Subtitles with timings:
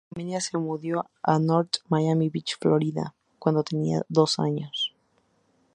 [0.09, 4.95] Su familia se mudó a North Miami Beach, Florida, cuando tenía dos años.